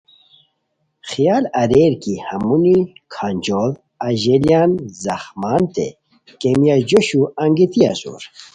خیال 1.09 1.43
اریر 1.63 1.93
کی 2.03 2.13
ہمونی 2.27 2.77
کھانجوڑ 3.13 3.69
اژیلیان 4.07 4.71
زخمانتے 5.03 5.87
کیمیا 6.41 6.75
جوشو 6.89 7.21
انگیتی 7.43 7.81
اسور 7.91 8.21